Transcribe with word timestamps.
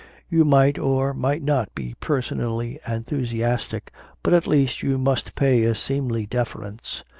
You 0.31 0.45
might 0.45 0.79
or 0.79 1.13
might 1.13 1.43
not 1.43 1.75
be 1.75 1.93
personally 1.99 2.79
enthusiastic, 2.87 3.91
but 4.23 4.33
at 4.33 4.47
least 4.47 4.81
you 4.81 4.97
must 4.97 5.35
pay 5.35 5.61
a 5.63 5.75
seemly 5.75 6.25
deference. 6.25 7.03